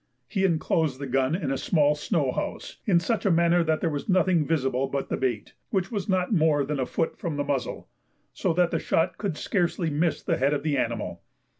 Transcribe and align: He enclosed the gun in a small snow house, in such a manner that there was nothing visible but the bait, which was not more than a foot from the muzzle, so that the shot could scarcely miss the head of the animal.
He 0.27 0.43
enclosed 0.45 0.97
the 0.97 1.05
gun 1.05 1.35
in 1.35 1.51
a 1.51 1.59
small 1.59 1.93
snow 1.93 2.31
house, 2.31 2.77
in 2.87 2.99
such 2.99 3.23
a 3.23 3.29
manner 3.29 3.63
that 3.63 3.81
there 3.81 3.89
was 3.91 4.09
nothing 4.09 4.47
visible 4.47 4.87
but 4.87 5.09
the 5.09 5.15
bait, 5.15 5.53
which 5.69 5.91
was 5.91 6.09
not 6.09 6.33
more 6.33 6.63
than 6.65 6.79
a 6.79 6.87
foot 6.87 7.15
from 7.19 7.37
the 7.37 7.43
muzzle, 7.43 7.87
so 8.33 8.51
that 8.53 8.71
the 8.71 8.79
shot 8.79 9.19
could 9.19 9.37
scarcely 9.37 9.91
miss 9.91 10.23
the 10.23 10.37
head 10.37 10.55
of 10.55 10.63
the 10.63 10.75
animal. 10.75 11.21